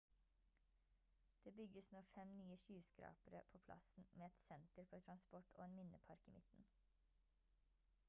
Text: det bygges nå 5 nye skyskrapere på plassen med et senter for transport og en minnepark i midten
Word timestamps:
det 1.47 1.53
bygges 1.57 1.89
nå 1.95 2.01
5 2.15 2.31
nye 2.39 2.57
skyskrapere 2.63 3.43
på 3.53 3.63
plassen 3.69 4.09
med 4.17 4.29
et 4.31 4.43
senter 4.47 4.91
for 4.93 5.07
transport 5.11 5.55
og 5.61 5.65
en 5.69 5.81
minnepark 5.83 6.31
i 6.33 6.39
midten 6.41 6.71